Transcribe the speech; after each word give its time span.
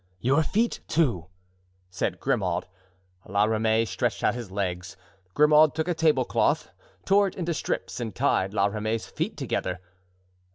"Your 0.19 0.41
feet, 0.41 0.79
too," 0.87 1.27
said 1.91 2.19
Grimaud. 2.19 2.65
La 3.27 3.43
Ramee 3.43 3.85
stretched 3.85 4.23
out 4.23 4.33
his 4.33 4.49
legs, 4.49 4.97
Grimaud 5.35 5.75
took 5.75 5.87
a 5.87 5.93
table 5.93 6.25
cloth, 6.25 6.71
tore 7.05 7.27
it 7.27 7.35
into 7.35 7.53
strips 7.53 7.99
and 7.99 8.15
tied 8.15 8.51
La 8.51 8.65
Ramee's 8.65 9.05
feet 9.05 9.37
together. 9.37 9.79